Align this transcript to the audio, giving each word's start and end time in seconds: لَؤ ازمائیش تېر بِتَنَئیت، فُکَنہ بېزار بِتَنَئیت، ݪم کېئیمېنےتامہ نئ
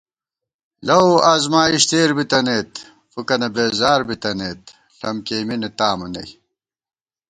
لَؤ 0.87 1.05
ازمائیش 1.33 1.83
تېر 1.91 2.09
بِتَنَئیت، 2.17 2.73
فُکَنہ 3.11 3.47
بېزار 3.55 3.99
بِتَنَئیت، 4.07 4.61
ݪم 4.97 5.15
کېئیمېنےتامہ 5.27 6.07
نئ 6.13 6.29